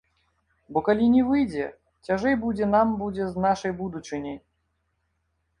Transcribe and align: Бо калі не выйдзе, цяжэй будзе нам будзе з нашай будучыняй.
Бо 0.77 0.81
калі 0.87 1.09
не 1.15 1.21
выйдзе, 1.27 1.67
цяжэй 2.09 2.35
будзе 2.45 2.71
нам 2.75 2.97
будзе 3.05 3.23
з 3.35 3.45
нашай 3.47 3.71
будучыняй. 3.83 4.37